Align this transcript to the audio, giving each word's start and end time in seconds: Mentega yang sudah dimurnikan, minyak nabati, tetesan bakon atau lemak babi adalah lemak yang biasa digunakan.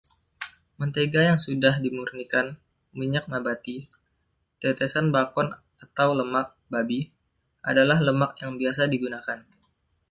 Mentega 0.81 1.21
yang 1.29 1.37
sudah 1.45 1.73
dimurnikan, 1.83 2.47
minyak 2.97 3.25
nabati, 3.31 3.77
tetesan 4.61 5.07
bakon 5.15 5.47
atau 5.83 6.09
lemak 6.19 6.47
babi 6.73 6.99
adalah 7.69 7.99
lemak 8.07 8.31
yang 8.41 8.53
biasa 8.61 8.83
digunakan. 8.93 9.39